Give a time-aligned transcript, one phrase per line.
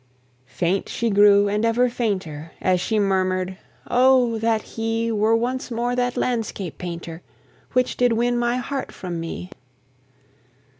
[0.47, 2.53] Faint she grew and ever fainter.
[2.59, 7.21] As she murmur'd, "Oh, that he Were once more that landscape painter
[7.73, 9.51] Which did win my heart from me!"